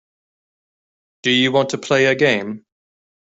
Do 1.21 1.29
you 1.29 1.51
want 1.51 1.69
to 1.69 1.77
play 1.77 2.05
a 2.05 2.15
game. 2.15 2.65